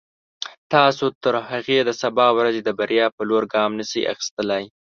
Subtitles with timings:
[0.73, 4.63] تاسو تر هغې د سبا ورځې د بریا په لور ګام نشئ اخیستلای.